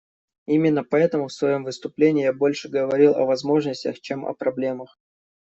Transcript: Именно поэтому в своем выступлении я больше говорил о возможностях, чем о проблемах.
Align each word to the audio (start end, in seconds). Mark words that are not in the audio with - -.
Именно 0.47 0.83
поэтому 0.83 1.27
в 1.27 1.31
своем 1.31 1.63
выступлении 1.63 2.23
я 2.23 2.33
больше 2.33 2.69
говорил 2.69 3.13
о 3.15 3.25
возможностях, 3.25 4.01
чем 4.01 4.25
о 4.25 4.33
проблемах. 4.33 4.97